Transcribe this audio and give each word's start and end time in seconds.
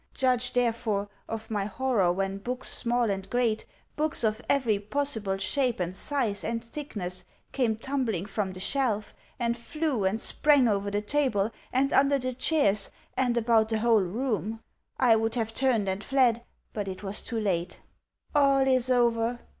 Judge, 0.15 0.53
therefore, 0.53 1.09
of 1.29 1.51
my 1.51 1.65
horror 1.65 2.11
when 2.11 2.39
books 2.39 2.69
small 2.73 3.11
and 3.11 3.29
great, 3.29 3.67
books 3.95 4.23
of 4.23 4.41
every 4.49 4.79
possible 4.79 5.37
shape 5.37 5.79
and 5.79 5.95
size 5.95 6.43
and 6.43 6.63
thickness, 6.63 7.23
came 7.51 7.75
tumbling 7.75 8.25
from 8.25 8.51
the 8.51 8.59
shelf, 8.59 9.13
and 9.37 9.55
flew 9.55 10.03
and 10.03 10.19
sprang 10.19 10.67
over 10.67 10.89
the 10.89 11.03
table, 11.03 11.51
and 11.71 11.93
under 11.93 12.17
the 12.17 12.33
chairs, 12.33 12.89
and 13.15 13.37
about 13.37 13.69
the 13.69 13.77
whole 13.77 14.01
room. 14.01 14.59
I 14.97 15.15
would 15.15 15.35
have 15.35 15.53
turned 15.53 15.87
and 15.87 16.03
fled, 16.03 16.43
but 16.73 16.87
it 16.87 17.03
was 17.03 17.21
too 17.21 17.39
late. 17.39 17.79
"All 18.33 18.67
is 18.67 18.89
over!" 18.89 19.41